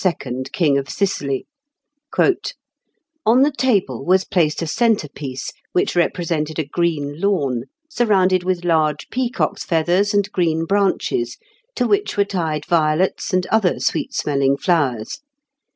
[0.51, 1.45] King of Sicily:
[3.23, 8.65] "On the table was placed a centre piece, which represented a green lawn, surrounded with
[8.65, 11.37] large peacocks' feathers and green branches,
[11.75, 15.19] to which were tied violets and other sweet smelling flowers.